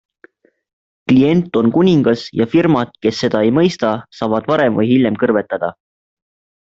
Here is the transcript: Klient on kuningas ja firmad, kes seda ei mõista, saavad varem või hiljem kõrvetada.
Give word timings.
Klient 1.11 1.59
on 1.61 1.69
kuningas 1.75 2.23
ja 2.41 2.47
firmad, 2.55 2.95
kes 3.07 3.21
seda 3.25 3.43
ei 3.49 3.53
mõista, 3.59 3.93
saavad 4.21 4.51
varem 4.55 4.81
või 4.81 4.89
hiljem 4.95 5.21
kõrvetada. 5.27 5.71